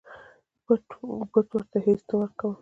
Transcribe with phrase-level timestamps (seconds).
[1.33, 2.53] بت ورته هیڅ نه ورکول.